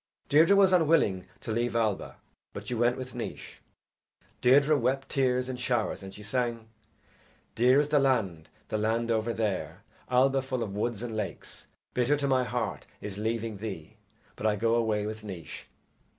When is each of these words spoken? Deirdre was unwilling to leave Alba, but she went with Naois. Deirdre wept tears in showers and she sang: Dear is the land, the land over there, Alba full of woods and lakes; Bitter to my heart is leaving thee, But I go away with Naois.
Deirdre 0.29 0.55
was 0.55 0.73
unwilling 0.73 1.27
to 1.41 1.51
leave 1.51 1.75
Alba, 1.75 2.15
but 2.53 2.65
she 2.65 2.73
went 2.73 2.97
with 2.97 3.13
Naois. 3.13 3.57
Deirdre 4.41 4.75
wept 4.75 5.09
tears 5.09 5.47
in 5.47 5.57
showers 5.57 6.01
and 6.01 6.11
she 6.11 6.23
sang: 6.23 6.67
Dear 7.53 7.79
is 7.79 7.89
the 7.89 7.99
land, 7.99 8.49
the 8.69 8.79
land 8.79 9.11
over 9.11 9.31
there, 9.31 9.83
Alba 10.09 10.41
full 10.41 10.63
of 10.63 10.73
woods 10.75 11.03
and 11.03 11.15
lakes; 11.15 11.67
Bitter 11.93 12.17
to 12.17 12.27
my 12.27 12.43
heart 12.43 12.87
is 12.99 13.19
leaving 13.19 13.57
thee, 13.57 13.97
But 14.35 14.47
I 14.47 14.55
go 14.55 14.73
away 14.73 15.05
with 15.05 15.23
Naois. 15.23 15.65